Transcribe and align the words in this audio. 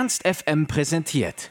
Ernst 0.00 0.26
FM 0.26 0.66
präsentiert. 0.66 1.50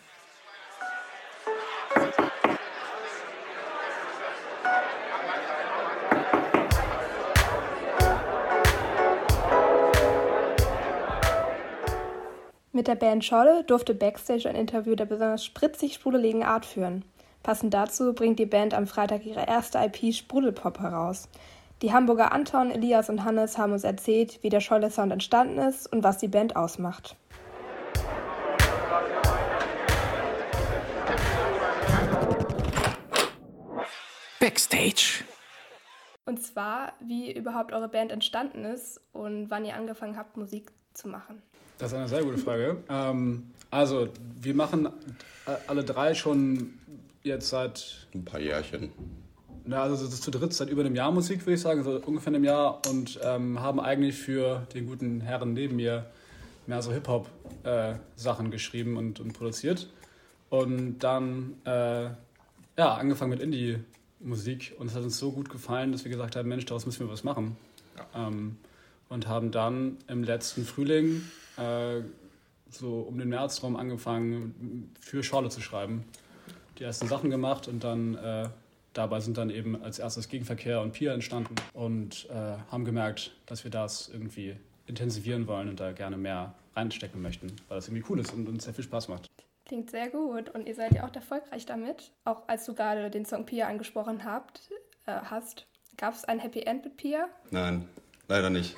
Mit 12.71 12.87
der 12.87 12.95
Band 12.95 13.23
Scholle 13.23 13.63
durfte 13.65 13.93
Backstage 13.93 14.49
ein 14.49 14.55
Interview 14.55 14.95
der 14.95 15.05
besonders 15.05 15.45
spritzig 15.45 15.93
sprudeligen 15.93 16.41
Art 16.41 16.65
führen. 16.65 17.05
Passend 17.43 17.75
dazu 17.75 18.15
bringt 18.15 18.39
die 18.39 18.47
Band 18.47 18.73
am 18.73 18.87
Freitag 18.87 19.27
ihre 19.27 19.45
erste 19.45 19.77
IP 19.77 20.11
Sprudelpop 20.11 20.79
heraus. 20.79 21.29
Die 21.83 21.93
Hamburger 21.93 22.31
Anton, 22.31 22.71
Elias 22.71 23.11
und 23.11 23.23
Hannes 23.23 23.59
haben 23.59 23.73
uns 23.73 23.83
erzählt, 23.83 24.39
wie 24.41 24.49
der 24.49 24.59
Scholle 24.59 24.89
Sound 24.89 25.11
entstanden 25.11 25.59
ist 25.59 25.85
und 25.93 26.03
was 26.03 26.17
die 26.17 26.27
Band 26.27 26.55
ausmacht. 26.55 27.15
Backstage. 34.49 35.23
Und 36.25 36.41
zwar, 36.41 36.93
wie 36.99 37.31
überhaupt 37.31 37.71
eure 37.71 37.87
Band 37.87 38.11
entstanden 38.11 38.65
ist 38.65 38.99
und 39.13 39.51
wann 39.51 39.63
ihr 39.63 39.75
angefangen 39.75 40.17
habt, 40.17 40.37
Musik 40.37 40.71
zu 40.93 41.07
machen. 41.07 41.43
Das 41.77 41.91
ist 41.91 41.97
eine 41.99 42.07
sehr 42.07 42.23
gute 42.23 42.39
Frage. 42.39 42.83
Ähm, 42.89 43.51
also, 43.69 44.09
wir 44.41 44.55
machen 44.55 44.89
alle 45.67 45.83
drei 45.83 46.15
schon 46.15 46.73
jetzt 47.21 47.49
seit. 47.49 48.07
Ein 48.15 48.25
paar 48.25 48.39
Jährchen. 48.39 48.91
Ja, 49.67 49.83
also 49.83 50.03
das 50.03 50.15
ist 50.15 50.23
zu 50.23 50.31
dritt 50.31 50.51
seit 50.51 50.69
über 50.69 50.81
einem 50.81 50.95
Jahr 50.95 51.11
Musik, 51.11 51.41
würde 51.41 51.53
ich 51.53 51.61
sagen, 51.61 51.83
so 51.83 52.01
ungefähr 52.03 52.33
einem 52.33 52.43
Jahr 52.43 52.81
und 52.89 53.19
ähm, 53.23 53.59
haben 53.59 53.79
eigentlich 53.79 54.15
für 54.15 54.65
den 54.73 54.87
guten 54.87 55.21
Herren 55.21 55.53
neben 55.53 55.75
mir 55.75 56.07
mehr 56.65 56.81
so 56.81 56.91
Hip-Hop-Sachen 56.91 58.45
äh, 58.47 58.49
geschrieben 58.49 58.97
und, 58.97 59.19
und, 59.19 59.33
produziert. 59.33 59.87
Und 60.49 60.97
dann 60.99 61.53
äh, 61.65 62.05
ja, 62.79 62.95
angefangen 62.95 63.29
mit 63.29 63.41
Indie-Musik 64.19 64.75
und 64.77 64.87
es 64.87 64.95
hat 64.95 65.03
uns 65.03 65.17
so 65.17 65.31
gut 65.31 65.49
gefallen, 65.49 65.91
dass 65.91 66.03
wir 66.03 66.11
gesagt 66.11 66.35
haben, 66.35 66.47
Mensch, 66.47 66.65
daraus 66.65 66.85
müssen 66.85 67.05
wir 67.05 67.11
was 67.11 67.23
machen. 67.23 67.57
Ja. 67.97 68.27
Ähm, 68.27 68.57
und 69.09 69.27
haben 69.27 69.51
dann 69.51 69.97
im 70.07 70.23
letzten 70.23 70.65
Frühling 70.65 71.23
äh, 71.57 72.01
so 72.69 72.99
um 72.99 73.17
den 73.17 73.29
März 73.29 73.63
rum 73.63 73.75
angefangen, 73.75 74.93
für 74.99 75.23
Schorle 75.23 75.49
zu 75.49 75.61
schreiben. 75.61 76.03
Die 76.77 76.83
ersten 76.83 77.07
Sachen 77.07 77.29
gemacht 77.29 77.67
und 77.67 77.83
dann 77.83 78.15
äh, 78.15 78.49
dabei 78.93 79.19
sind 79.19 79.37
dann 79.37 79.49
eben 79.49 79.81
als 79.81 79.99
erstes 79.99 80.29
Gegenverkehr 80.29 80.81
und 80.81 80.93
Pier 80.93 81.13
entstanden 81.13 81.55
und 81.73 82.27
äh, 82.29 82.57
haben 82.71 82.85
gemerkt, 82.85 83.31
dass 83.47 83.63
wir 83.63 83.71
das 83.71 84.09
irgendwie 84.13 84.55
intensivieren 84.85 85.47
wollen 85.47 85.69
und 85.69 85.79
da 85.79 85.91
gerne 85.91 86.17
mehr 86.17 86.53
reinstecken 86.75 87.21
möchten, 87.21 87.47
weil 87.67 87.77
das 87.77 87.87
irgendwie 87.87 88.05
cool 88.09 88.19
ist 88.19 88.33
und 88.33 88.47
uns 88.47 88.63
sehr 88.63 88.73
viel 88.73 88.83
Spaß 88.83 89.07
macht. 89.07 89.29
Klingt 89.69 89.91
sehr 89.91 90.09
gut 90.09 90.49
und 90.49 90.65
ihr 90.65 90.73
seid 90.73 90.95
ja 90.95 91.07
auch 91.07 91.13
erfolgreich 91.13 91.63
damit. 91.63 92.11
Auch 92.25 92.47
als 92.47 92.65
du 92.65 92.73
gerade 92.73 93.11
den 93.11 93.23
Song 93.23 93.45
Pia 93.45 93.67
angesprochen 93.67 94.25
habt, 94.25 94.61
äh, 95.05 95.11
hast, 95.11 95.67
gab 95.95 96.15
es 96.15 96.25
ein 96.25 96.39
Happy 96.39 96.61
End 96.61 96.83
mit 96.83 96.97
Pia? 96.97 97.29
Nein, 97.51 97.87
leider 98.27 98.49
nicht. 98.49 98.75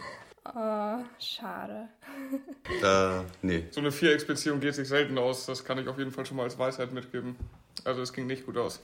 Oh, 0.54 0.98
schade. 1.18 1.88
Äh, 2.84 3.24
nee. 3.42 3.64
So 3.72 3.80
eine 3.80 3.92
Vierecksbeziehung 3.92 4.60
geht 4.60 4.76
sich 4.76 4.90
selten 4.90 5.18
aus. 5.18 5.46
Das 5.46 5.64
kann 5.64 5.78
ich 5.78 5.88
auf 5.88 5.98
jeden 5.98 6.12
Fall 6.12 6.26
schon 6.26 6.36
mal 6.36 6.44
als 6.44 6.60
Weisheit 6.60 6.92
mitgeben. 6.92 7.38
Also 7.86 8.02
es 8.02 8.12
ging 8.12 8.28
nicht 8.28 8.46
gut 8.46 8.58
aus. 8.58 8.82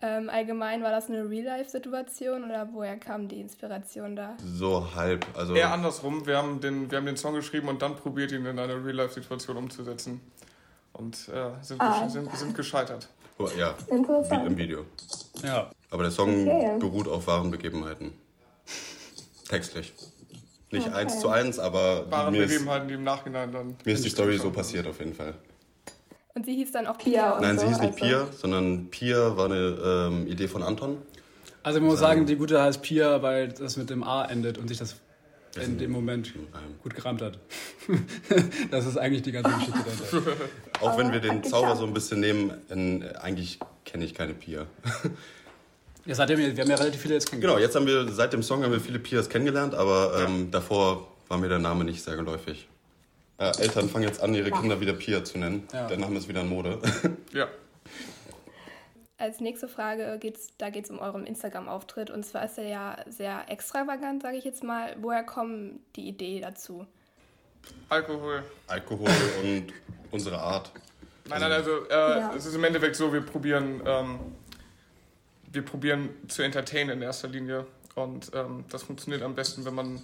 Ähm, 0.00 0.30
allgemein 0.30 0.82
war 0.82 0.90
das 0.90 1.08
eine 1.08 1.28
Real-Life-Situation 1.28 2.44
oder 2.44 2.70
woher 2.72 2.96
kam 2.96 3.28
die 3.28 3.40
Inspiration 3.40 4.16
da? 4.16 4.36
So 4.42 4.94
halb. 4.94 5.26
Also 5.34 5.54
Eher 5.54 5.72
andersrum. 5.72 6.26
Wir 6.26 6.38
haben, 6.38 6.60
den, 6.60 6.90
wir 6.90 6.96
haben 6.98 7.06
den 7.06 7.16
Song 7.18 7.34
geschrieben 7.34 7.68
und 7.68 7.82
dann 7.82 7.96
probiert 7.96 8.32
ihn 8.32 8.46
in 8.46 8.58
eine 8.58 8.82
Real-Life-Situation 8.82 9.58
umzusetzen. 9.58 10.20
Und 10.92 11.16
äh, 11.28 11.50
sind, 11.62 11.80
ah. 11.80 12.08
sind, 12.08 12.34
sind 12.36 12.54
gescheitert. 12.54 13.08
Oh, 13.38 13.48
ja, 13.58 13.74
wie 13.88 14.46
im 14.46 14.56
Video. 14.56 14.84
Ja. 15.42 15.70
Aber 15.90 16.02
der 16.02 16.12
Song 16.12 16.46
okay. 16.46 16.76
beruht 16.78 17.08
auf 17.08 17.26
wahren 17.26 17.50
Begebenheiten. 17.50 18.12
Textlich. 19.48 19.92
Nicht 20.70 20.86
okay. 20.86 20.96
eins 20.96 21.20
zu 21.20 21.28
eins, 21.28 21.58
aber. 21.58 22.10
Waren 22.10 22.34
Begebenheiten, 22.34 22.88
die 22.88 22.94
im 22.94 23.04
Nachhinein 23.04 23.52
dann. 23.52 23.76
Mir 23.84 23.94
ist 23.94 24.04
die 24.04 24.10
Story 24.10 24.38
so 24.38 24.50
passiert 24.50 24.86
auf 24.86 24.98
jeden 24.98 25.14
Fall. 25.14 25.34
Und 26.34 26.46
sie 26.46 26.54
hieß 26.54 26.72
dann 26.72 26.86
auch 26.86 26.96
Pia? 26.96 27.38
Nein, 27.40 27.58
so, 27.58 27.66
sie 27.66 27.68
hieß 27.68 27.80
nicht 27.80 28.02
also. 28.02 28.04
Pia, 28.04 28.26
sondern 28.32 28.88
Pia 28.90 29.36
war 29.36 29.46
eine 29.46 30.08
ähm, 30.10 30.26
Idee 30.26 30.48
von 30.48 30.62
Anton. 30.62 30.96
Also 31.62 31.78
man 31.80 31.90
muss 31.90 32.00
sagen, 32.00 32.26
die 32.26 32.36
gute 32.36 32.60
heißt 32.60 32.82
Pia, 32.82 33.22
weil 33.22 33.48
das 33.48 33.76
mit 33.76 33.90
dem 33.90 34.02
A 34.02 34.24
endet 34.24 34.58
und 34.58 34.68
sich 34.68 34.78
das 34.78 34.96
in 35.56 35.78
dem 35.78 35.90
Moment 35.90 36.32
gut 36.82 36.94
gerammt 36.94 37.22
hat. 37.22 37.38
das 38.70 38.86
ist 38.86 38.96
eigentlich 38.96 39.22
die 39.22 39.32
ganze 39.32 39.50
Geschichte 39.58 39.84
dahinter. 39.84 40.32
Auch 40.80 40.98
wenn 40.98 41.12
wir 41.12 41.20
den 41.20 41.44
Zauber 41.44 41.76
so 41.76 41.84
ein 41.84 41.92
bisschen 41.92 42.20
nehmen, 42.20 42.52
in, 42.68 43.04
eigentlich 43.16 43.58
kenne 43.84 44.04
ich 44.04 44.14
keine 44.14 44.34
Pia. 44.34 44.66
Ja, 46.04 46.16
seitdem, 46.16 46.38
wir 46.40 46.48
haben 46.48 46.68
ja 46.68 46.74
relativ 46.74 47.00
viele 47.00 47.14
jetzt 47.14 47.30
kennengelernt. 47.30 47.58
Genau, 47.58 47.64
jetzt 47.64 47.76
haben 47.76 47.86
wir, 47.86 48.12
seit 48.12 48.32
dem 48.32 48.42
Song 48.42 48.64
haben 48.64 48.72
wir 48.72 48.80
viele 48.80 48.98
Pias 48.98 49.28
kennengelernt, 49.28 49.72
aber 49.72 50.26
ähm, 50.26 50.50
davor 50.50 51.06
war 51.28 51.38
mir 51.38 51.48
der 51.48 51.60
Name 51.60 51.84
nicht 51.84 52.02
sehr 52.02 52.16
geläufig. 52.16 52.66
Äh, 53.38 53.52
Eltern 53.60 53.88
fangen 53.88 54.08
jetzt 54.08 54.20
an, 54.20 54.34
ihre 54.34 54.50
Kinder 54.50 54.80
wieder 54.80 54.94
Pia 54.94 55.22
zu 55.22 55.38
nennen. 55.38 55.62
Ja. 55.72 55.86
Der 55.86 55.98
Name 55.98 56.18
ist 56.18 56.28
wieder 56.28 56.40
in 56.40 56.48
Mode. 56.48 56.80
ja. 57.32 57.46
Als 59.22 59.38
nächste 59.38 59.68
Frage 59.68 60.18
geht's, 60.18 60.48
da 60.58 60.70
geht 60.70 60.86
es 60.86 60.90
um 60.90 60.98
euren 60.98 61.24
Instagram-Auftritt. 61.26 62.10
Und 62.10 62.26
zwar 62.26 62.44
ist 62.44 62.58
er 62.58 62.66
ja 62.66 62.96
sehr 63.06 63.48
extravagant, 63.48 64.20
sage 64.20 64.36
ich 64.36 64.44
jetzt 64.44 64.64
mal. 64.64 64.96
Woher 65.00 65.22
kommt 65.22 65.78
die 65.94 66.08
Idee 66.08 66.40
dazu? 66.40 66.86
Alkohol. 67.88 68.42
Alkohol 68.66 69.08
und 69.44 69.66
unsere 70.10 70.38
Art. 70.38 70.72
Nein, 71.28 71.40
nein, 71.40 71.52
also 71.52 71.86
äh, 71.86 71.90
ja. 71.92 72.34
es 72.34 72.46
ist 72.46 72.56
im 72.56 72.64
Endeffekt 72.64 72.96
so, 72.96 73.12
wir 73.12 73.20
probieren 73.20 73.80
ähm, 73.86 74.18
wir 75.52 75.62
probieren 75.62 76.08
zu 76.26 76.42
entertainen 76.42 76.90
in 76.90 77.02
erster 77.02 77.28
Linie. 77.28 77.66
Und 77.94 78.32
ähm, 78.34 78.64
das 78.70 78.82
funktioniert 78.82 79.22
am 79.22 79.36
besten, 79.36 79.64
wenn 79.64 79.74
man, 79.74 80.02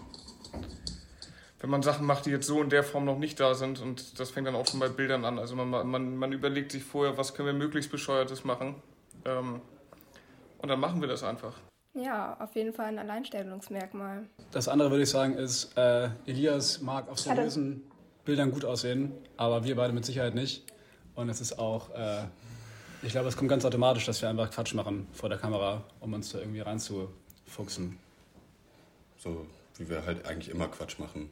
wenn 1.59 1.71
man 1.71 1.83
Sachen 1.83 2.07
macht, 2.07 2.27
die 2.27 2.31
jetzt 2.31 2.47
so 2.47 2.63
in 2.63 2.71
der 2.71 2.85
Form 2.85 3.05
noch 3.05 3.19
nicht 3.19 3.41
da 3.41 3.55
sind. 3.55 3.81
Und 3.81 4.21
das 4.21 4.31
fängt 4.31 4.47
dann 4.47 4.55
auch 4.55 4.69
schon 4.69 4.79
bei 4.79 4.89
Bildern 4.89 5.25
an. 5.25 5.41
Also 5.41 5.57
man, 5.57 5.89
man, 5.89 6.17
man 6.17 6.33
überlegt 6.33 6.71
sich 6.71 6.85
vorher, 6.85 7.17
was 7.17 7.35
können 7.35 7.47
wir 7.47 7.55
möglichst 7.55 7.91
Bescheuertes 7.91 8.45
machen. 8.45 8.77
Ähm, 9.25 9.61
und 10.59 10.69
dann 10.69 10.81
machen 10.81 11.01
wir 11.01 11.09
das 11.09 11.23
einfach. 11.23 11.55
Ja, 11.95 12.37
auf 12.39 12.55
jeden 12.55 12.73
Fall 12.73 12.87
ein 12.87 12.99
Alleinstellungsmerkmal. 12.99 14.27
Das 14.53 14.69
andere 14.69 14.91
würde 14.91 15.03
ich 15.03 15.11
sagen 15.11 15.35
ist, 15.35 15.77
äh, 15.77 16.11
Elias 16.27 16.81
mag 16.81 17.09
auf 17.09 17.19
seriösen 17.19 17.83
Bildern 18.25 18.53
gut 18.53 18.65
aussehen, 18.65 19.13
aber 19.37 19.65
wir 19.65 19.75
beide 19.77 19.93
mit 19.93 20.05
Sicherheit 20.05 20.35
nicht. 20.35 20.65
Und 21.15 21.29
es 21.29 21.41
ist 21.41 21.59
auch 21.59 21.91
äh, 21.91 22.25
ich 23.01 23.13
glaube, 23.13 23.29
es 23.29 23.37
kommt 23.37 23.49
ganz 23.49 23.65
automatisch, 23.65 24.07
dass 24.07 24.21
wir 24.23 24.29
einfach 24.29 24.51
Quatsch 24.51 24.75
machen 24.75 25.07
vor 25.13 25.29
der 25.29 25.39
Kamera, 25.39 25.85
um 26.01 26.13
uns 26.15 26.33
da 26.33 26.41
irgendwie 26.41 26.61
reinzufuchsen. 26.61 27.97
So 29.19 29.47
wie 29.77 29.89
wir 29.89 30.05
halt 30.05 30.27
eigentlich 30.27 30.49
immer 30.49 30.67
Quatsch 30.67 30.99
machen. 30.99 31.31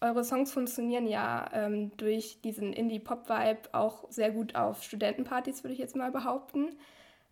Eure 0.00 0.24
Songs 0.24 0.52
funktionieren 0.52 1.06
ja 1.06 1.48
ähm, 1.52 1.90
durch 1.96 2.40
diesen 2.42 2.72
Indie-Pop-Vibe 2.72 3.72
auch 3.72 4.10
sehr 4.10 4.30
gut 4.30 4.54
auf 4.54 4.82
Studentenpartys, 4.82 5.64
würde 5.64 5.72
ich 5.72 5.78
jetzt 5.78 5.96
mal 5.96 6.10
behaupten. 6.10 6.76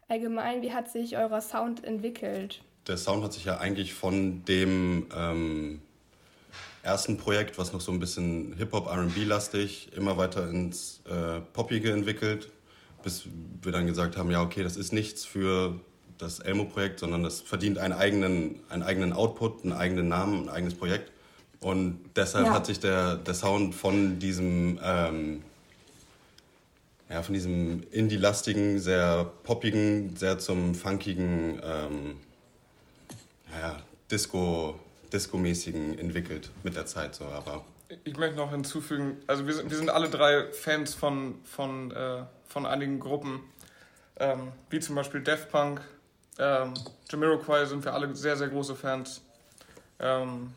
Allgemein, 0.08 0.62
wie 0.62 0.72
hat 0.72 0.90
sich 0.90 1.16
euer 1.16 1.40
Sound 1.40 1.84
entwickelt? 1.84 2.62
Der 2.86 2.96
Sound 2.96 3.22
hat 3.24 3.32
sich 3.32 3.44
ja 3.44 3.58
eigentlich 3.58 3.94
von 3.94 4.44
dem 4.44 5.08
ähm, 5.16 5.82
ersten 6.82 7.16
Projekt, 7.18 7.58
was 7.58 7.72
noch 7.72 7.80
so 7.80 7.92
ein 7.92 8.00
bisschen 8.00 8.54
Hip-Hop, 8.56 8.86
RB-lastig, 8.86 9.92
immer 9.96 10.16
weiter 10.16 10.48
ins 10.48 11.02
äh, 11.06 11.40
Poppige 11.52 11.92
entwickelt 11.92 12.50
bis 13.04 13.26
wir 13.62 13.70
dann 13.70 13.86
gesagt 13.86 14.16
haben, 14.16 14.30
ja, 14.30 14.42
okay, 14.42 14.64
das 14.64 14.76
ist 14.76 14.92
nichts 14.92 15.24
für 15.24 15.78
das 16.18 16.40
Elmo-Projekt, 16.40 17.00
sondern 17.00 17.22
das 17.22 17.40
verdient 17.40 17.78
einen 17.78 17.92
eigenen, 17.92 18.60
einen 18.70 18.82
eigenen 18.82 19.12
Output, 19.12 19.62
einen 19.62 19.72
eigenen 19.74 20.08
Namen, 20.08 20.44
ein 20.44 20.48
eigenes 20.48 20.74
Projekt. 20.74 21.12
Und 21.64 22.10
deshalb 22.14 22.44
ja. 22.44 22.52
hat 22.52 22.66
sich 22.66 22.78
der, 22.78 23.16
der 23.16 23.32
Sound 23.32 23.74
von 23.74 24.18
diesem, 24.18 24.78
ähm, 24.84 25.42
ja, 27.08 27.22
von 27.22 27.32
diesem 27.32 27.84
Indie-lastigen, 27.90 28.78
sehr 28.78 29.32
poppigen, 29.44 30.14
sehr 30.14 30.38
zum 30.38 30.74
funkigen, 30.74 31.62
ähm, 31.64 32.16
ja, 33.58 33.78
Disco, 34.10 34.78
Disco-mäßigen 35.10 35.98
entwickelt 35.98 36.50
mit 36.64 36.76
der 36.76 36.84
Zeit 36.84 37.14
so, 37.14 37.24
aber 37.24 37.64
ich 38.04 38.18
möchte 38.18 38.36
noch 38.36 38.50
hinzufügen, 38.50 39.16
also 39.26 39.46
wir 39.46 39.54
sind, 39.54 39.70
wir 39.70 39.78
sind 39.78 39.88
alle 39.88 40.10
drei 40.10 40.52
Fans 40.52 40.92
von, 40.92 41.36
von, 41.44 41.92
äh, 41.92 42.24
von 42.46 42.66
einigen 42.66 43.00
Gruppen, 43.00 43.40
ähm, 44.18 44.52
wie 44.68 44.80
zum 44.80 44.96
Beispiel 44.96 45.22
Def 45.22 45.48
Punk, 45.48 45.80
ähm, 46.38 46.74
Jamiroquai 47.08 47.64
sind 47.64 47.82
wir 47.86 47.94
alle 47.94 48.14
sehr, 48.14 48.36
sehr 48.36 48.48
große 48.48 48.74
Fans. 48.74 49.22
Ähm, 49.98 50.52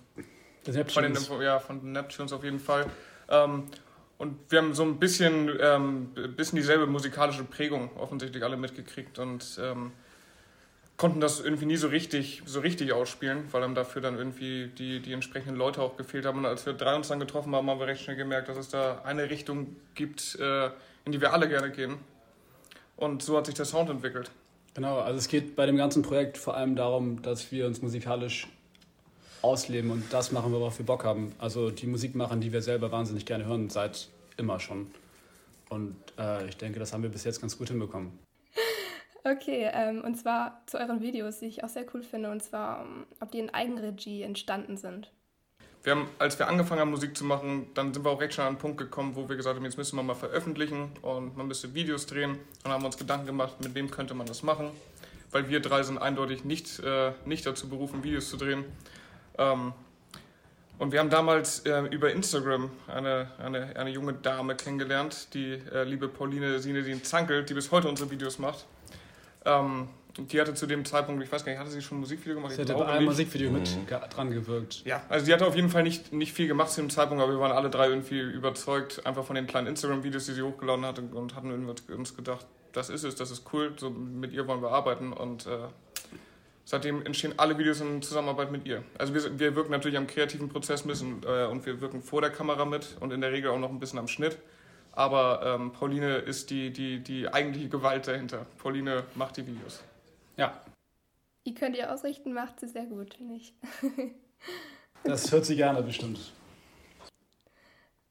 von, 0.89 1.03
den, 1.03 1.17
ja, 1.41 1.59
von 1.59 1.81
den 1.81 1.91
Neptunes 1.93 2.33
auf 2.33 2.43
jeden 2.43 2.59
Fall. 2.59 2.85
Ähm, 3.29 3.65
und 4.17 4.37
wir 4.49 4.59
haben 4.59 4.73
so 4.73 4.83
ein 4.83 4.97
bisschen, 4.97 5.51
ähm, 5.61 6.09
bisschen 6.35 6.55
dieselbe 6.57 6.87
musikalische 6.87 7.43
Prägung 7.43 7.91
offensichtlich 7.97 8.43
alle 8.43 8.57
mitgekriegt 8.57 9.19
und 9.19 9.59
ähm, 9.61 9.91
konnten 10.97 11.19
das 11.19 11.39
irgendwie 11.39 11.67
nie 11.67 11.75
so 11.75 11.87
richtig, 11.87 12.41
so 12.45 12.59
richtig 12.59 12.91
ausspielen, 12.91 13.45
weil 13.51 13.61
dann 13.61 13.75
dafür 13.75 14.01
dann 14.01 14.17
irgendwie 14.17 14.67
die, 14.67 14.99
die 14.99 15.13
entsprechenden 15.13 15.55
Leute 15.55 15.81
auch 15.81 15.95
gefehlt 15.95 16.25
haben. 16.25 16.39
Und 16.39 16.45
als 16.47 16.65
wir 16.65 16.73
drei 16.73 16.95
uns 16.95 17.09
dann 17.09 17.19
getroffen 17.19 17.55
haben, 17.55 17.69
haben 17.69 17.79
wir 17.79 17.85
recht 17.85 18.01
schnell 18.01 18.15
gemerkt, 18.15 18.49
dass 18.49 18.57
es 18.57 18.69
da 18.69 19.01
eine 19.03 19.29
Richtung 19.29 19.75
gibt, 19.93 20.35
äh, 20.39 20.71
in 21.05 21.11
die 21.11 21.21
wir 21.21 21.33
alle 21.33 21.47
gerne 21.47 21.69
gehen. 21.69 21.99
Und 22.95 23.21
so 23.21 23.37
hat 23.37 23.45
sich 23.45 23.53
der 23.53 23.65
Sound 23.65 23.91
entwickelt. 23.91 24.31
Genau, 24.73 24.99
also 24.99 25.19
es 25.19 25.27
geht 25.27 25.55
bei 25.55 25.67
dem 25.67 25.77
ganzen 25.77 26.01
Projekt 26.01 26.37
vor 26.37 26.57
allem 26.57 26.75
darum, 26.75 27.21
dass 27.21 27.51
wir 27.51 27.67
uns 27.67 27.83
musikalisch 27.83 28.47
ausleben 29.41 29.91
und 29.91 30.11
das 30.11 30.31
machen, 30.31 30.51
worauf 30.51 30.77
wir 30.79 30.85
Bock 30.85 31.03
haben. 31.03 31.33
Also 31.39 31.69
die 31.69 31.87
Musik 31.87 32.15
machen, 32.15 32.41
die 32.41 32.51
wir 32.51 32.61
selber 32.61 32.91
wahnsinnig 32.91 33.25
gerne 33.25 33.45
hören, 33.45 33.69
seit 33.69 34.09
immer 34.37 34.59
schon. 34.59 34.91
Und 35.69 35.95
äh, 36.17 36.47
ich 36.47 36.57
denke, 36.57 36.79
das 36.79 36.93
haben 36.93 37.03
wir 37.03 37.09
bis 37.09 37.23
jetzt 37.23 37.41
ganz 37.41 37.57
gut 37.57 37.69
hinbekommen. 37.69 38.17
Okay, 39.29 39.69
ähm, 39.73 40.05
und 40.05 40.15
zwar 40.15 40.61
zu 40.67 40.77
euren 40.77 41.01
Videos, 41.01 41.39
die 41.39 41.47
ich 41.47 41.61
auch 41.61 41.67
sehr 41.67 41.85
cool 41.93 42.01
finde, 42.01 42.31
und 42.31 42.41
zwar, 42.41 42.85
ähm, 42.85 43.05
ob 43.19 43.29
die 43.29 43.39
in 43.39 43.49
Eigenregie 43.49 44.21
entstanden 44.21 44.77
sind. 44.77 45.11
Wir 45.83 45.95
haben, 45.95 46.09
als 46.17 46.39
wir 46.39 46.47
angefangen 46.47 46.79
haben, 46.79 46.91
Musik 46.91 47.17
zu 47.17 47.25
machen, 47.25 47.67
dann 47.73 47.93
sind 47.93 48.05
wir 48.05 48.11
auch 48.11 48.21
recht 48.21 48.33
schnell 48.33 48.47
an 48.47 48.53
einen 48.53 48.57
Punkt 48.57 48.77
gekommen, 48.77 49.15
wo 49.15 49.27
wir 49.27 49.35
gesagt 49.35 49.57
haben, 49.57 49.65
jetzt 49.65 49.77
müssen 49.77 49.97
wir 49.97 50.03
mal 50.03 50.15
veröffentlichen 50.15 50.91
und 51.01 51.35
man 51.35 51.47
müsste 51.47 51.73
Videos 51.73 52.05
drehen. 52.05 52.37
Dann 52.63 52.71
haben 52.71 52.83
wir 52.83 52.87
uns 52.87 52.97
Gedanken 52.97 53.25
gemacht, 53.25 53.61
mit 53.61 53.75
wem 53.75 53.91
könnte 53.91 54.13
man 54.13 54.27
das 54.27 54.43
machen, 54.43 54.71
weil 55.31 55.49
wir 55.49 55.59
drei 55.59 55.83
sind 55.83 55.97
eindeutig 55.97 56.45
nicht, 56.45 56.79
äh, 56.79 57.11
nicht 57.25 57.45
dazu 57.45 57.67
berufen, 57.67 58.03
Videos 58.03 58.29
zu 58.29 58.37
drehen. 58.37 58.65
Ähm, 59.37 59.73
und 60.79 60.91
wir 60.91 60.99
haben 60.99 61.09
damals 61.09 61.59
äh, 61.65 61.81
über 61.89 62.11
Instagram 62.11 62.69
eine, 62.87 63.31
eine, 63.43 63.75
eine 63.75 63.89
junge 63.89 64.13
Dame 64.13 64.55
kennengelernt, 64.55 65.33
die 65.33 65.53
äh, 65.73 65.83
liebe 65.83 66.07
Pauline 66.07 66.59
Sinedin 66.59 67.03
Zankel, 67.03 67.43
die 67.43 67.55
bis 67.55 67.71
heute 67.71 67.89
unsere 67.89 68.11
Videos 68.11 68.37
macht. 68.37 68.65
Ähm, 69.45 69.87
die 70.17 70.41
hatte 70.41 70.53
zu 70.53 70.65
dem 70.65 70.83
Zeitpunkt, 70.83 71.23
ich 71.23 71.31
weiß 71.31 71.45
gar 71.45 71.51
nicht, 71.51 71.59
hatte 71.59 71.69
sie 71.69 71.81
schon 71.81 71.97
ein 71.97 72.01
Musikvideo 72.01 72.35
gemacht? 72.35 72.53
Sie 72.53 72.61
hatte 72.61 72.73
bei 72.73 72.85
einem 72.85 73.05
Musikvideo 73.05 73.51
mit 73.51 73.69
mhm. 73.69 73.85
dran 74.09 74.31
gewirkt. 74.31 74.83
Ja, 74.85 75.03
also 75.09 75.25
sie 75.25 75.33
hatte 75.33 75.45
auf 75.45 75.55
jeden 75.55 75.69
Fall 75.69 75.83
nicht, 75.83 76.11
nicht 76.11 76.33
viel 76.33 76.47
gemacht 76.47 76.71
zu 76.71 76.81
dem 76.81 76.89
Zeitpunkt, 76.89 77.23
aber 77.23 77.31
wir 77.31 77.39
waren 77.39 77.51
alle 77.51 77.69
drei 77.69 77.87
irgendwie 77.87 78.19
überzeugt, 78.19 79.05
einfach 79.05 79.25
von 79.25 79.35
den 79.35 79.45
kleinen 79.45 79.67
Instagram-Videos, 79.67 80.25
die 80.25 80.33
sie 80.33 80.41
hochgeladen 80.41 80.85
hatte 80.85 81.01
und 81.01 81.35
hatten 81.35 81.51
uns 81.95 82.15
gedacht, 82.15 82.45
das 82.73 82.89
ist 82.89 83.03
es, 83.03 83.15
das 83.15 83.31
ist 83.31 83.43
cool, 83.53 83.73
so 83.77 83.89
mit 83.89 84.33
ihr 84.33 84.47
wollen 84.47 84.61
wir 84.61 84.71
arbeiten 84.71 85.13
und 85.13 85.45
äh, 85.45 85.49
seitdem 86.67 87.05
entstehen 87.05 87.33
alle 87.37 87.57
Videos 87.57 87.79
in 87.79 88.01
Zusammenarbeit 88.01 88.51
mit 88.51 88.65
ihr. 88.67 88.83
Also 88.97 89.13
wir, 89.13 89.39
wir 89.39 89.55
wirken 89.55 89.71
natürlich 89.71 89.97
am 89.97 90.05
kreativen 90.05 90.49
Prozess 90.49 90.83
müssen 90.83 91.23
äh, 91.25 91.45
und 91.45 91.65
wir 91.65 91.79
wirken 91.79 92.01
vor 92.01 92.19
der 92.19 92.29
Kamera 92.29 92.65
mit 92.65 92.97
und 92.99 93.13
in 93.13 93.21
der 93.21 93.31
Regel 93.31 93.51
auch 93.51 93.57
noch 93.57 93.69
ein 93.69 93.79
bisschen 93.79 93.99
am 93.99 94.09
Schnitt. 94.09 94.37
Aber 94.91 95.41
ähm, 95.45 95.71
Pauline 95.71 96.17
ist 96.17 96.49
die, 96.49 96.73
die, 96.73 96.99
die 96.99 97.29
eigentliche 97.29 97.69
Gewalt 97.69 98.09
dahinter. 98.09 98.45
Pauline 98.57 99.05
macht 99.15 99.37
die 99.37 99.47
Videos. 99.47 99.81
Ja. 100.35 100.61
Ihr 101.45 101.53
könnt 101.53 101.77
ihr 101.77 101.93
ausrichten, 101.93 102.33
macht 102.33 102.59
sie 102.59 102.67
sehr 102.67 102.85
gut, 102.85 103.13
finde 103.13 103.35
ich. 103.35 103.53
das 105.05 105.31
hört 105.31 105.45
sie 105.45 105.55
gerne 105.55 105.81
bestimmt. 105.81 106.19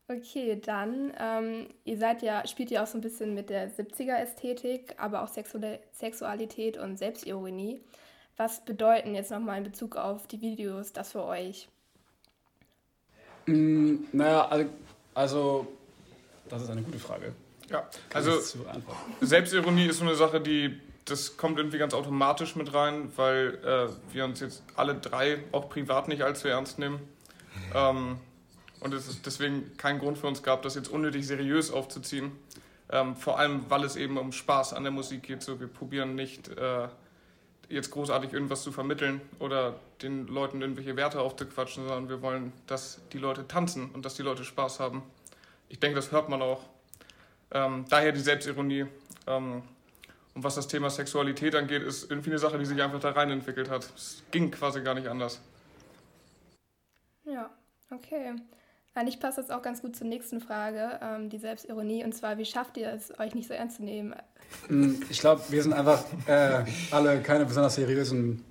Okay, 0.09 0.59
dann, 0.65 1.13
ähm, 1.19 1.67
ihr 1.85 1.99
seid 1.99 2.23
ja, 2.23 2.47
spielt 2.47 2.71
ja 2.71 2.83
auch 2.83 2.87
so 2.87 2.97
ein 2.97 3.03
bisschen 3.03 3.35
mit 3.35 3.51
der 3.51 3.71
70er-Ästhetik, 3.71 4.95
aber 4.97 5.23
auch 5.23 5.29
Sexualität 5.29 6.79
und 6.79 6.97
Selbstironie. 6.97 7.83
Was 8.37 8.65
bedeuten 8.65 9.15
jetzt 9.15 9.31
nochmal 9.31 9.59
in 9.59 9.65
Bezug 9.65 9.97
auf 9.97 10.27
die 10.27 10.41
Videos 10.41 10.93
das 10.93 11.13
für 11.13 11.25
euch? 11.25 11.69
Mm, 13.47 13.97
naja, 14.13 14.51
also 15.15 15.67
das 16.49 16.63
ist 16.63 16.71
eine 16.71 16.83
gute 16.83 16.99
Frage. 16.99 17.33
Ja, 17.71 17.89
also 18.13 18.39
Selbstironie 19.21 19.87
ist 19.87 19.99
so 19.99 20.05
eine 20.05 20.15
Sache, 20.15 20.41
die 20.41 20.81
das 21.07 21.37
kommt 21.37 21.59
irgendwie 21.59 21.79
ganz 21.79 21.95
automatisch 21.95 22.57
mit 22.57 22.75
rein, 22.75 23.13
weil 23.17 23.59
äh, 23.65 24.13
wir 24.13 24.25
uns 24.25 24.41
jetzt 24.41 24.63
alle 24.75 24.97
drei 24.97 25.39
auch 25.53 25.69
privat 25.69 26.09
nicht 26.09 26.23
allzu 26.23 26.49
ernst 26.49 26.79
nehmen. 26.81 27.01
Ähm, 27.75 28.19
und 28.81 28.93
es 28.93 29.09
ist 29.09 29.25
deswegen 29.25 29.77
kein 29.77 29.99
Grund 29.99 30.19
für 30.19 30.27
uns 30.27 30.43
gab, 30.43 30.63
das 30.63 30.75
jetzt 30.75 30.89
unnötig 30.89 31.27
seriös 31.27 31.71
aufzuziehen. 31.71 32.33
Ähm, 32.91 33.17
vor 33.17 33.39
allem, 33.39 33.65
weil 33.69 33.85
es 33.85 33.97
eben 33.97 34.19
um 34.19 34.33
Spaß 34.33 34.75
an 34.75 34.83
der 34.83 34.93
Musik 34.93 35.23
geht. 35.23 35.43
So, 35.43 35.61
wir 35.61 35.69
probieren 35.69 36.17
nicht 36.17 36.49
äh, 36.49 36.89
jetzt 37.69 37.91
großartig 37.91 38.33
irgendwas 38.33 38.63
zu 38.63 38.73
vermitteln 38.73 39.21
oder 39.39 39.79
den 40.03 40.27
Leuten 40.27 40.61
irgendwelche 40.63 40.97
Werte 40.97 41.21
aufzuquatschen, 41.21 41.87
sondern 41.87 42.09
wir 42.09 42.23
wollen, 42.23 42.53
dass 42.67 43.01
die 43.13 43.19
Leute 43.19 43.47
tanzen 43.49 43.91
und 43.91 44.05
dass 44.05 44.15
die 44.15 44.23
Leute 44.23 44.45
Spaß 44.45 44.81
haben. 44.81 45.03
Ich 45.69 45.81
denke, 45.81 45.97
das 45.97 46.13
hört 46.13 46.29
man 46.29 46.43
auch. 46.43 46.63
Ähm, 47.51 47.85
daher 47.89 48.13
die 48.13 48.21
Selbstironie. 48.21 48.87
Ähm, 49.27 49.63
und 50.35 50.45
was 50.45 50.55
das 50.55 50.69
Thema 50.69 50.91
Sexualität 50.91 51.55
angeht, 51.55 51.83
ist 51.83 52.11
irgendwie 52.11 52.31
eine 52.31 52.39
Sache, 52.39 52.59
die 52.59 52.67
sich 52.67 52.81
einfach 52.83 53.01
da 53.01 53.11
rein 53.11 53.31
entwickelt 53.31 53.71
hat. 53.71 53.91
Es 53.97 54.23
ging 54.31 54.51
quasi 54.51 54.83
gar 54.83 54.95
nicht 54.95 55.09
anders. 55.09 55.41
Ja, 57.25 57.51
okay. 57.91 58.35
Eigentlich 58.97 59.21
passt 59.21 59.37
das 59.37 59.51
auch 59.51 59.61
ganz 59.61 59.83
gut 59.83 59.95
zur 59.95 60.07
nächsten 60.07 60.41
Frage, 60.41 60.99
ähm, 61.03 61.29
die 61.29 61.37
Selbstironie. 61.37 62.03
Und 62.03 62.15
zwar, 62.15 62.39
wie 62.39 62.47
schafft 62.47 62.79
ihr 62.79 62.91
es, 62.91 63.17
euch 63.21 63.35
nicht 63.35 63.47
so 63.47 63.53
ernst 63.53 63.77
zu 63.77 63.85
nehmen? 63.85 64.15
Mm, 64.71 64.95
ich 65.11 65.21
glaube, 65.21 65.43
wir 65.51 65.63
sind 65.63 65.75
einfach 65.75 66.03
äh, 66.27 66.65
alle 66.91 67.21
keine 67.21 67.45
besonders 67.45 67.75
seriösen 67.75 68.43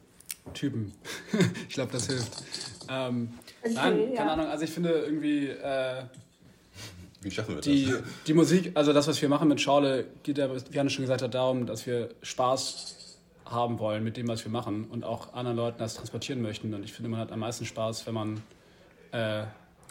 Typen. 0.54 0.94
ich 1.68 1.74
glaube, 1.74 1.92
das 1.92 2.06
hilft. 2.06 2.44
Ähm, 2.88 3.34
okay, 3.64 3.74
nein, 3.74 4.12
ja. 4.12 4.18
keine 4.18 4.32
Ahnung. 4.34 4.46
Also 4.46 4.66
ich 4.66 4.70
finde 4.70 4.92
irgendwie, 4.92 5.48
äh, 5.48 6.04
wie 7.22 7.32
schaffen 7.32 7.56
wir 7.56 7.62
die, 7.62 7.88
das? 7.88 8.04
Die 8.28 8.34
Musik, 8.36 8.72
also 8.76 8.94
das, 8.94 9.08
was 9.08 9.20
wir 9.20 9.30
machen 9.30 9.48
mit 9.48 9.60
Schorle, 9.60 10.06
geht 10.22 10.38
ja, 10.38 10.48
wie 10.70 10.80
Anne 10.80 10.92
schon 10.92 11.06
gesagt 11.06 11.24
hat, 11.24 11.34
darum, 11.34 11.66
dass 11.66 11.88
wir 11.88 12.10
Spaß 12.22 13.18
haben 13.46 13.80
wollen 13.80 14.04
mit 14.04 14.16
dem, 14.16 14.28
was 14.28 14.46
wir 14.46 14.52
machen 14.52 14.86
und 14.92 15.06
auch 15.06 15.34
anderen 15.34 15.58
Leuten 15.58 15.80
das 15.80 15.96
transportieren 15.96 16.44
möchten. 16.44 16.72
Und 16.72 16.84
ich 16.84 16.94
finde, 16.94 17.10
man 17.10 17.20
hat 17.20 17.32
am 17.32 17.40
meisten 17.40 17.66
Spaß, 17.66 18.06
wenn 18.06 18.14
man 18.14 18.44
äh, 19.12 19.46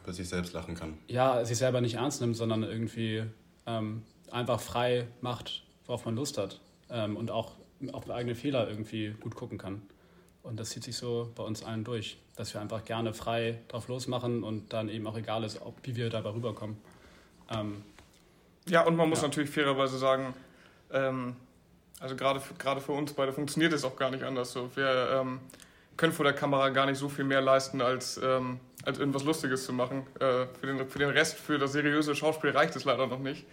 über 0.05 0.13
sich 0.13 0.29
selbst 0.29 0.53
lachen 0.53 0.75
kann. 0.75 0.99
Ja, 1.09 1.45
sich 1.45 1.59
selber 1.59 1.81
nicht 1.81 1.95
ernst 1.95 2.21
nimmt, 2.21 2.37
sondern 2.37 2.63
irgendwie 2.63 3.25
ähm, 3.67 4.03
einfach 4.31 4.61
frei 4.61 5.09
macht, 5.21 5.65
worauf 5.87 6.05
man 6.05 6.15
Lust 6.15 6.39
hat. 6.39 6.61
Ähm, 6.91 7.17
und 7.17 7.31
auch 7.31 7.53
auf 7.93 8.09
eigene 8.11 8.35
Fehler 8.35 8.69
irgendwie 8.69 9.15
gut 9.21 9.35
gucken 9.35 9.59
kann. 9.59 9.83
Und 10.43 10.61
das 10.61 10.71
zieht 10.71 10.85
sich 10.85 10.97
so 10.97 11.33
bei 11.35 11.43
uns 11.43 11.65
allen 11.65 11.85
durch, 11.85 12.19
dass 12.37 12.53
wir 12.53 12.61
einfach 12.61 12.85
gerne 12.85 13.15
frei 13.15 13.61
drauf 13.69 13.89
losmachen 13.89 14.45
und 14.45 14.73
dann 14.75 14.91
eben 14.91 15.07
auch 15.07 15.17
egal 15.17 15.43
ist, 15.43 15.61
ob, 15.63 15.75
wie 15.85 15.97
wir 15.97 16.11
dabei 16.11 16.31
rüberkommen. 16.31 16.77
Ähm, 17.51 17.83
ja, 18.69 18.83
und 18.83 18.97
man 18.97 19.09
muss 19.09 19.23
ja. 19.23 19.29
natürlich 19.29 19.51
fairerweise 19.51 19.97
sagen, 19.97 20.35
ähm, 20.93 21.37
also 21.99 22.15
gerade 22.15 22.41
für, 22.41 22.55
gerade 22.55 22.83
für 22.83 22.93
uns 22.93 23.15
beide 23.15 23.33
funktioniert 23.33 23.73
es 23.73 23.85
auch 23.85 23.97
gar 23.97 24.11
nicht 24.11 24.23
anders 24.23 24.53
so. 24.53 24.71
Wir 24.77 25.21
ähm, 25.23 25.41
können 25.97 26.13
vor 26.13 26.25
der 26.25 26.35
Kamera 26.35 26.71
gar 26.71 26.87
nicht 26.87 26.99
so 26.99 27.09
viel 27.09 27.25
mehr 27.25 27.41
leisten, 27.41 27.81
als, 27.81 28.21
ähm, 28.23 28.61
als 28.85 28.99
irgendwas 28.99 29.25
Lustiges 29.25 29.65
zu 29.65 29.73
machen. 29.73 30.07
Äh, 30.19 30.47
für, 30.59 30.67
den, 30.67 30.89
für 30.89 30.99
den 30.99 31.11
Rest, 31.11 31.39
für 31.39 31.59
das 31.59 31.73
seriöse 31.73 32.15
Schauspiel 32.15 32.51
reicht 32.51 32.75
es 32.77 32.85
leider 32.85 33.07
noch 33.07 33.19
nicht. 33.19 33.47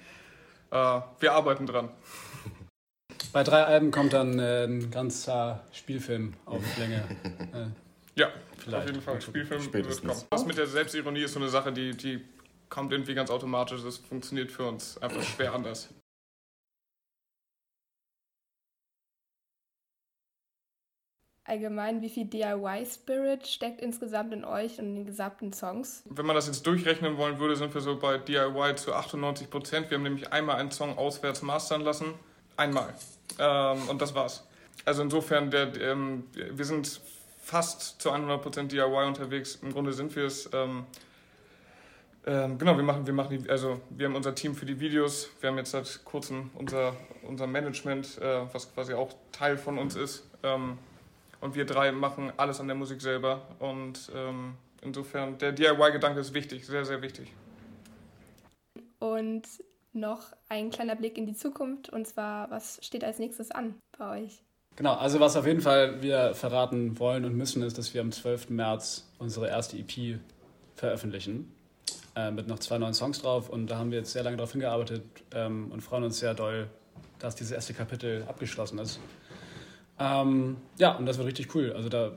Äh, 0.71 1.01
wir 1.19 1.33
arbeiten 1.33 1.65
dran. 1.65 1.89
Bei 3.33 3.43
drei 3.43 3.63
Alben 3.63 3.91
kommt 3.91 4.13
dann 4.13 4.39
äh, 4.39 4.65
ein 4.65 4.91
ganzer 4.91 5.63
Spielfilm 5.71 6.33
auf 6.45 6.61
Länge. 6.77 7.03
Äh, 7.53 7.67
ja, 8.15 8.29
vielleicht. 8.57 8.83
auf 8.83 8.85
jeden 8.87 9.01
Fall. 9.01 9.21
Spielfilm 9.21 9.61
Spätestens. 9.61 10.03
wird 10.03 10.13
kommen. 10.13 10.27
Das 10.29 10.45
mit 10.45 10.57
der 10.57 10.67
Selbstironie 10.67 11.23
ist 11.23 11.33
so 11.33 11.39
eine 11.39 11.49
Sache, 11.49 11.73
die, 11.73 11.95
die 11.95 12.21
kommt 12.69 12.91
irgendwie 12.91 13.13
ganz 13.13 13.29
automatisch. 13.29 13.81
Das 13.83 13.97
funktioniert 13.97 14.51
für 14.51 14.67
uns 14.67 14.97
einfach 14.97 15.21
schwer 15.21 15.53
anders. 15.53 15.89
Allgemein, 21.51 22.01
wie 22.01 22.07
viel 22.07 22.23
DIY-Spirit 22.23 23.45
steckt 23.45 23.81
insgesamt 23.81 24.31
in 24.31 24.45
euch 24.45 24.79
und 24.79 24.85
in 24.85 24.95
den 24.95 25.05
gesamten 25.05 25.51
Songs? 25.51 26.01
Wenn 26.05 26.25
man 26.25 26.33
das 26.33 26.47
jetzt 26.47 26.65
durchrechnen 26.65 27.17
wollen 27.17 27.39
würde, 27.39 27.57
sind 27.57 27.73
wir 27.73 27.81
so 27.81 27.99
bei 27.99 28.19
DIY 28.19 28.75
zu 28.77 28.93
98 28.93 29.49
Prozent. 29.49 29.89
Wir 29.89 29.97
haben 29.97 30.03
nämlich 30.03 30.31
einmal 30.31 30.55
einen 30.55 30.71
Song 30.71 30.97
auswärts 30.97 31.41
mastern 31.41 31.81
lassen. 31.81 32.13
Einmal. 32.55 32.93
Ähm, 33.37 33.89
und 33.89 34.01
das 34.01 34.15
war's. 34.15 34.47
Also 34.85 35.01
insofern, 35.01 35.51
der, 35.51 35.75
ähm, 35.81 36.23
wir 36.33 36.63
sind 36.63 37.01
fast 37.41 38.01
zu 38.01 38.11
100 38.11 38.41
Prozent 38.41 38.71
DIY 38.71 39.07
unterwegs. 39.07 39.59
Im 39.61 39.73
Grunde 39.73 39.91
sind 39.91 40.15
wir 40.15 40.27
es. 40.27 40.49
Ähm, 40.53 40.85
ähm, 42.25 42.59
genau, 42.59 42.77
wir 42.77 42.83
machen, 42.85 43.05
wir 43.05 43.13
machen 43.13 43.43
die, 43.43 43.49
also 43.49 43.81
wir 43.89 44.07
haben 44.07 44.15
unser 44.15 44.33
Team 44.35 44.55
für 44.55 44.65
die 44.65 44.79
Videos, 44.79 45.29
wir 45.41 45.49
haben 45.49 45.57
jetzt 45.57 45.71
seit 45.71 46.05
kurzem 46.05 46.49
unser, 46.53 46.95
unser 47.27 47.45
Management, 47.45 48.19
äh, 48.19 48.41
was 48.53 48.73
quasi 48.73 48.93
auch 48.93 49.11
Teil 49.33 49.57
von 49.57 49.77
uns 49.77 49.97
ist. 49.97 50.23
Ähm, 50.43 50.77
und 51.41 51.55
wir 51.55 51.65
drei 51.65 51.91
machen 51.91 52.31
alles 52.37 52.59
an 52.59 52.67
der 52.67 52.75
Musik 52.75 53.01
selber. 53.01 53.41
Und 53.59 54.11
ähm, 54.15 54.55
insofern, 54.81 55.37
der 55.37 55.51
DIY-Gedanke 55.51 56.19
ist 56.19 56.33
wichtig, 56.33 56.65
sehr, 56.65 56.85
sehr 56.85 57.01
wichtig. 57.01 57.33
Und 58.99 59.43
noch 59.93 60.31
ein 60.47 60.69
kleiner 60.69 60.95
Blick 60.95 61.17
in 61.17 61.25
die 61.25 61.33
Zukunft, 61.33 61.89
und 61.89 62.07
zwar, 62.07 62.49
was 62.49 62.79
steht 62.81 63.03
als 63.03 63.19
nächstes 63.19 63.51
an 63.51 63.75
bei 63.97 64.23
euch? 64.23 64.41
Genau, 64.77 64.93
also 64.93 65.19
was 65.19 65.35
auf 65.35 65.45
jeden 65.45 65.61
Fall 65.61 66.01
wir 66.01 66.33
verraten 66.33 66.97
wollen 66.97 67.25
und 67.25 67.35
müssen, 67.35 67.61
ist, 67.61 67.77
dass 67.77 67.93
wir 67.93 68.01
am 68.01 68.11
12. 68.11 68.51
März 68.51 69.11
unsere 69.19 69.49
erste 69.49 69.77
EP 69.77 70.19
veröffentlichen 70.75 71.53
äh, 72.15 72.31
mit 72.31 72.47
noch 72.47 72.59
zwei 72.59 72.77
neuen 72.77 72.93
Songs 72.93 73.21
drauf. 73.21 73.49
Und 73.49 73.67
da 73.67 73.77
haben 73.77 73.91
wir 73.91 73.99
jetzt 73.99 74.13
sehr 74.13 74.23
lange 74.23 74.37
darauf 74.37 74.51
hingearbeitet 74.51 75.03
ähm, 75.33 75.71
und 75.71 75.81
freuen 75.81 76.03
uns 76.05 76.19
sehr 76.19 76.33
doll, 76.33 76.69
dass 77.19 77.35
dieses 77.35 77.51
erste 77.51 77.73
Kapitel 77.73 78.23
abgeschlossen 78.27 78.79
ist. 78.79 78.99
Ähm, 80.01 80.57
ja, 80.77 80.95
und 80.95 81.05
das 81.05 81.17
wird 81.17 81.27
richtig 81.27 81.53
cool. 81.53 81.73
Also 81.73 81.89
da 81.89 82.11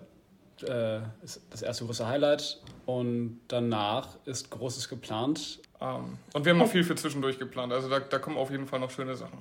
äh, 0.62 1.02
ist 1.22 1.42
das 1.50 1.60
erste 1.60 1.84
große 1.84 2.06
Highlight 2.06 2.60
und 2.86 3.40
danach 3.48 4.16
ist 4.24 4.50
Großes 4.50 4.88
geplant. 4.88 5.60
Ähm, 5.80 6.18
und 6.32 6.44
wir 6.44 6.52
haben 6.52 6.58
noch 6.58 6.68
viel 6.68 6.84
für 6.84 6.94
zwischendurch 6.94 7.38
geplant. 7.38 7.72
Also 7.72 7.90
da, 7.90 8.00
da 8.00 8.18
kommen 8.18 8.38
auf 8.38 8.50
jeden 8.50 8.66
Fall 8.66 8.80
noch 8.80 8.90
schöne 8.90 9.14
Sachen. 9.16 9.38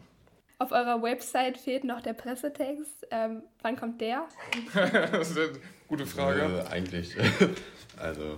Auf 0.60 0.72
eurer 0.72 1.02
Website 1.02 1.58
fehlt 1.58 1.86
noch 1.86 2.02
der 2.02 2.14
Pressetext. 2.14 3.08
Ähm, 3.12 3.44
wann 3.62 3.78
kommt 3.78 4.02
der? 4.02 4.28
das 5.12 5.32
ist 5.32 5.38
eine 5.38 5.50
gute 5.88 6.06
Frage. 6.06 6.42
Äh, 6.42 6.72
eigentlich. 6.72 7.16
also. 7.98 8.38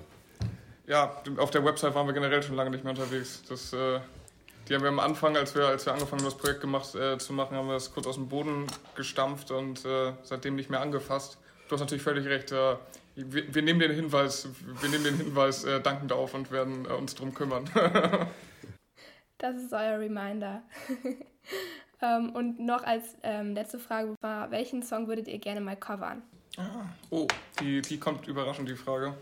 Ja, 0.88 1.20
auf 1.38 1.50
der 1.50 1.66
Website 1.66 1.96
waren 1.96 2.06
wir 2.06 2.14
generell 2.14 2.44
schon 2.44 2.56
lange 2.56 2.70
nicht 2.70 2.84
mehr 2.84 2.92
unterwegs. 2.92 3.42
Das, 3.50 3.74
äh, 3.74 4.00
die 4.68 4.74
haben 4.74 4.82
wir 4.82 4.90
am 4.90 5.00
Anfang, 5.00 5.36
als 5.38 5.54
wir, 5.56 5.68
als 5.68 5.86
wir 5.86 5.94
angefangen 5.94 6.22
haben, 6.22 6.30
das 6.30 6.38
Projekt 6.38 6.62
gemacht, 6.62 6.96
äh, 6.96 7.18
zu 7.18 7.34
machen, 7.34 7.56
haben 7.56 7.68
wir 7.68 7.74
das 7.74 7.94
kurz 7.94 8.08
aus 8.08 8.16
dem 8.16 8.28
Boden 8.28 8.66
gestampft 8.96 9.52
und 9.52 9.86
äh, 9.86 10.14
seitdem 10.24 10.56
nicht 10.56 10.70
mehr 10.70 10.82
angefasst. 10.82 11.38
Du 11.68 11.74
hast 11.74 11.82
natürlich 11.82 12.04
völlig 12.04 12.26
recht. 12.26 12.52
Äh, 12.52 12.76
wir, 13.16 13.54
wir, 13.54 13.62
nehmen 13.62 13.80
den 13.80 13.92
Hinweis, 13.92 14.50
wir 14.82 14.90
nehmen 14.90 15.04
den 15.04 15.18
Hinweis 15.18 15.64
äh, 15.64 15.80
dankend 15.82 16.12
auf 16.12 16.34
und 16.34 16.52
werden 16.52 16.86
äh, 16.86 16.94
uns 16.94 17.16
darum 17.16 17.34
kümmern. 17.34 17.70
das 19.38 19.56
ist 19.56 19.72
euer 19.72 20.00
Reminder. 20.00 20.64
ähm, 22.02 22.32
und 22.32 22.60
noch 22.60 22.84
als 22.84 23.16
ähm, 23.24 23.54
letzte 23.54 23.80
Frage, 23.80 24.16
welchen 24.50 24.84
Song 24.84 25.08
würdet 25.08 25.28
ihr 25.28 25.40
gerne 25.40 25.62
mal 25.62 25.78
covern? 25.78 26.24
Ah, 26.58 26.86
oh, 27.10 27.28
die, 27.60 27.82
die 27.82 28.00
kommt 28.00 28.28
überraschend, 28.28 28.68
die 28.68 28.76
Frage. 28.76 29.14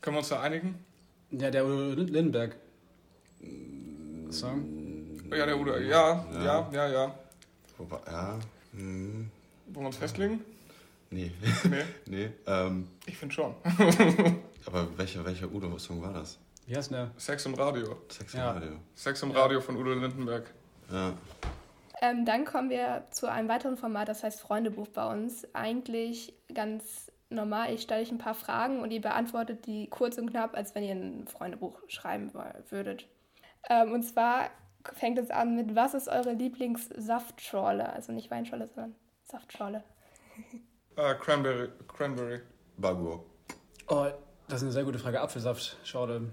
Können 0.00 0.16
wir 0.16 0.18
uns 0.18 0.28
da 0.28 0.40
einigen? 0.40 0.84
Ja, 1.30 1.50
der 1.50 1.64
Udo 1.64 2.04
Lindenberg. 4.34 5.30
Song? 5.30 5.30
Ja, 5.30 5.46
der 5.46 5.58
Udo, 5.58 5.76
ja, 5.76 6.26
ja, 6.32 6.68
ja, 6.72 6.88
ja. 6.88 7.14
Ja. 7.78 8.00
ja. 8.10 8.38
Hm. 8.72 9.30
Wollen 9.66 9.84
wir 9.84 9.86
uns 9.86 9.96
festlegen? 9.96 10.44
Nee. 11.10 11.32
Nee? 11.64 11.84
nee. 12.06 12.30
Ähm, 12.46 12.88
ich 13.06 13.16
finde 13.16 13.34
schon. 13.34 13.54
aber 14.66 14.88
welcher, 14.96 15.24
welcher 15.24 15.50
Udo-Song 15.50 16.02
war 16.02 16.12
das? 16.12 16.38
Wie 16.66 16.76
heißt 16.76 16.90
der? 16.90 17.10
Sex 17.16 17.46
im 17.46 17.54
Radio. 17.54 17.96
Sex 18.08 18.34
im 18.34 18.40
ja. 18.40 18.52
Radio. 18.52 18.72
Sex 18.94 19.22
im 19.22 19.30
Radio 19.30 19.60
von 19.60 19.76
Udo 19.76 19.92
Lindenberg. 19.94 20.50
Ja. 20.90 21.12
Ähm, 22.00 22.24
dann 22.24 22.44
kommen 22.44 22.70
wir 22.70 23.04
zu 23.10 23.30
einem 23.30 23.48
weiteren 23.48 23.76
Format, 23.76 24.08
das 24.08 24.22
heißt 24.22 24.40
Freundebuch 24.40 24.88
bei 24.88 25.10
uns. 25.12 25.46
Eigentlich 25.54 26.34
ganz 26.52 27.10
normal. 27.30 27.72
Ich 27.72 27.82
stelle 27.82 28.02
euch 28.02 28.10
ein 28.10 28.18
paar 28.18 28.34
Fragen 28.34 28.80
und 28.80 28.90
ihr 28.90 29.00
beantwortet 29.00 29.66
die 29.66 29.88
kurz 29.88 30.18
und 30.18 30.30
knapp, 30.30 30.56
als 30.56 30.74
wenn 30.74 30.82
ihr 30.82 30.94
ein 30.94 31.26
Freundebuch 31.26 31.78
schreiben 31.88 32.32
würdet. 32.70 33.06
Ähm, 33.70 33.92
und 33.92 34.02
zwar 34.02 34.50
fängt 34.92 35.18
es 35.18 35.30
an 35.30 35.56
mit, 35.56 35.74
was 35.74 35.94
ist 35.94 36.08
eure 36.08 36.32
Lieblingssaftschorle? 36.32 37.90
Also 37.92 38.12
nicht 38.12 38.30
Weinschorle, 38.30 38.68
sondern 38.68 38.94
Saftschorle. 39.24 39.82
Uh, 40.96 41.14
Cranberry. 41.20 41.68
Cranberry. 41.88 42.40
Baguo. 42.76 43.24
Oh, 43.88 44.06
das 44.48 44.58
ist 44.58 44.62
eine 44.64 44.72
sehr 44.72 44.84
gute 44.84 44.98
Frage. 44.98 45.20
Apfelsaft, 45.20 45.76
Schorle. 45.84 46.30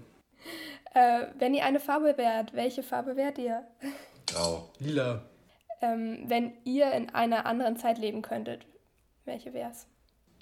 Äh, 0.94 1.28
wenn 1.38 1.54
ihr 1.54 1.64
eine 1.64 1.80
Farbe 1.80 2.18
wärt, 2.18 2.52
welche 2.52 2.82
Farbe 2.82 3.16
wärt 3.16 3.38
ihr? 3.38 3.66
Grau. 4.26 4.68
Lila. 4.78 5.24
Ähm, 5.80 6.24
wenn 6.26 6.52
ihr 6.64 6.92
in 6.92 7.08
einer 7.14 7.46
anderen 7.46 7.78
Zeit 7.78 7.96
leben 7.96 8.20
könntet, 8.20 8.66
welche 9.24 9.54
wär's? 9.54 9.86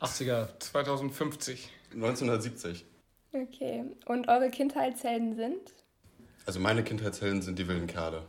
80er. 0.01 0.59
2050. 0.59 1.71
1970. 1.93 2.85
Okay. 3.33 3.85
Und 4.07 4.29
eure 4.29 4.51
Kindheitshelden 4.51 5.37
sind? 5.37 5.73
Also 6.47 6.61
meine 6.61 6.83
Kindheitshelden 6.83 7.43
sind 7.43 7.59
die 7.59 7.69
wilden 7.69 7.87
Kerle. 7.87 8.23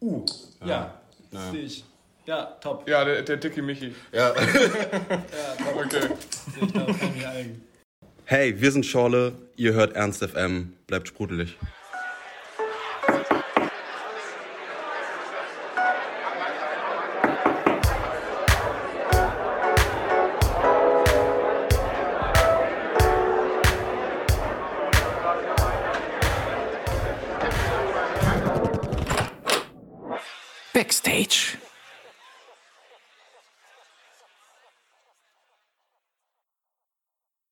Uh, 0.00 0.24
ja. 0.60 0.66
ja. 0.66 1.00
ja. 1.32 1.50
Sehe 1.50 1.62
ich. 1.62 1.84
Ja, 2.26 2.44
top. 2.60 2.88
Ja, 2.88 3.04
der, 3.04 3.22
der 3.22 3.36
dicke 3.38 3.62
Michi. 3.62 3.94
Ja. 4.12 4.28
ja, 4.28 4.34
top. 4.34 5.84
Okay. 5.84 6.08
Ich 6.60 6.72
glaube, 6.72 6.94
kann 6.94 7.16
mir 7.16 7.28
eigen. 7.28 7.62
Hey, 8.24 8.60
wir 8.60 8.70
sind 8.70 8.86
Schorle, 8.86 9.32
ihr 9.56 9.72
hört 9.72 9.94
Ernst 9.94 10.22
FM, 10.22 10.74
bleibt 10.86 11.08
sprudelig. 11.08 11.56
Backstage. 31.02 31.59